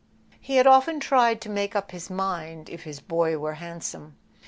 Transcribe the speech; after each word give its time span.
He 0.39 0.55
had 0.55 0.65
often 0.65 0.99
tried 0.99 1.39
to 1.41 1.49
make 1.51 1.75
up 1.75 1.91
his 1.91 2.09
mind 2.09 2.71
if 2.71 2.85
his 2.85 2.99
boy 2.99 3.37
were 3.37 3.53
handsome. 3.61 4.17